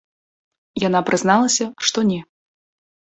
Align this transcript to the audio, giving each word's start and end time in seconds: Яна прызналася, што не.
Яна 0.87 0.99
прызналася, 1.09 1.65
што 1.89 1.99
не. 2.13 2.19